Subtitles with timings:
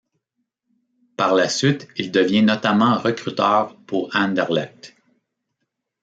[1.15, 4.95] Par la suite, il devient notamment recruteur pour Anderlecht.